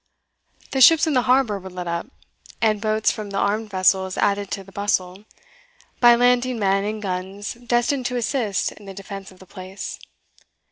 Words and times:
The 0.71 0.81
ships 0.81 1.05
in 1.05 1.13
the 1.13 1.21
harbour 1.29 1.59
were 1.59 1.69
lit 1.69 1.85
up, 1.87 2.07
and 2.59 2.81
boats 2.81 3.11
from 3.11 3.29
the 3.29 3.37
armed 3.37 3.69
vessels 3.69 4.17
added 4.17 4.49
to 4.49 4.63
the 4.63 4.71
bustle, 4.71 5.25
by 5.99 6.15
landing 6.15 6.57
men 6.57 6.83
and 6.85 6.99
guns 7.03 7.53
destined 7.53 8.07
to 8.07 8.15
assist 8.17 8.71
in 8.71 8.87
the 8.87 8.95
defence 8.95 9.31
of 9.31 9.37
the 9.37 9.45
place. 9.45 9.99